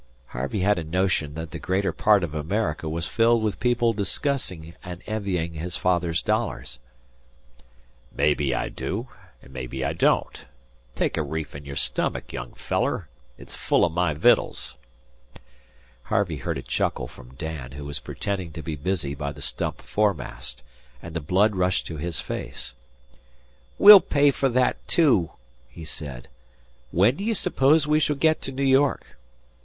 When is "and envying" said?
4.83-5.53